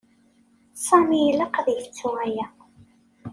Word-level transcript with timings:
Sami 0.85 1.19
ilaq 1.29 1.53
ad 1.59 1.67
yettu 1.75 2.09
aya. 2.25 2.47